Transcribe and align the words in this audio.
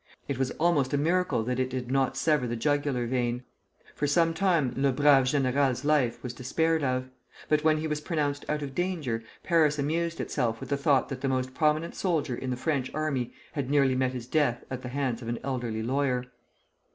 It 0.27 0.39
was 0.39 0.49
almost 0.57 0.95
a 0.95 0.97
miracle 0.97 1.43
that 1.43 1.59
it 1.59 1.69
did 1.69 1.91
not 1.91 2.17
sever 2.17 2.47
the 2.47 2.55
jugular 2.55 3.05
vein. 3.05 3.43
For 3.93 4.07
some 4.07 4.33
time 4.33 4.73
"Le 4.75 4.91
brav' 4.91 5.25
Général's" 5.25 5.85
life 5.85 6.23
was 6.23 6.33
despaired 6.33 6.83
of; 6.83 7.11
but 7.47 7.63
when 7.63 7.77
he 7.77 7.85
was 7.87 8.01
pronounced 8.01 8.43
out 8.49 8.63
of 8.63 8.73
danger, 8.73 9.23
Paris 9.43 9.77
amused 9.77 10.19
itself 10.19 10.59
with 10.59 10.69
the 10.69 10.75
thought 10.77 11.09
that 11.09 11.21
the 11.21 11.29
most 11.29 11.53
prominent 11.53 11.93
soldier 11.93 12.35
in 12.35 12.49
the 12.49 12.57
French 12.57 12.91
army 12.95 13.31
had 13.51 13.69
nearly 13.69 13.93
met 13.93 14.13
his 14.13 14.25
death 14.25 14.63
at 14.71 14.81
the 14.81 14.89
hands 14.89 15.21
of 15.21 15.27
an 15.27 15.37
elderly 15.43 15.83
lawyer. 15.83 16.25